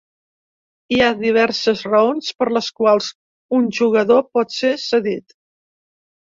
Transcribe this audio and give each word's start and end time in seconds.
Hi 0.95 0.97
ha 1.01 1.09
diverses 1.19 1.83
raons 1.89 2.33
per 2.41 2.49
les 2.59 2.71
quals 2.81 3.11
un 3.61 3.71
jugador 3.83 4.27
pot 4.39 4.59
ser 4.59 4.75
cedit. 4.89 5.41